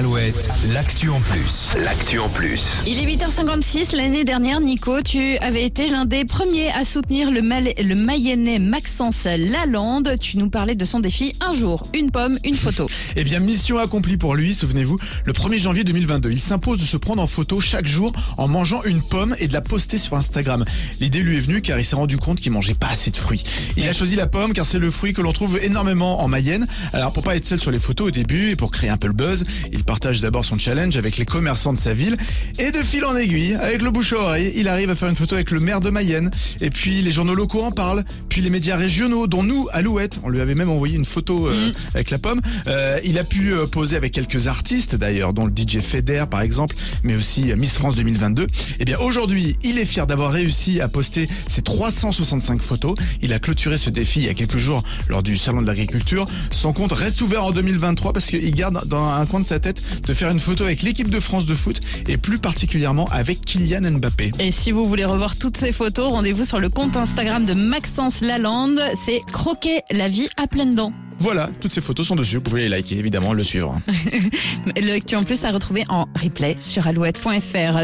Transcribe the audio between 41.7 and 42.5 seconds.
avec la pomme.